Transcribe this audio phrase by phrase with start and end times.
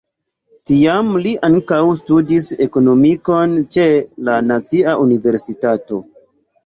[0.69, 3.85] Tiam li ankaŭ studis Ekonomikon ĉe
[4.31, 6.01] la Nacia Universitato.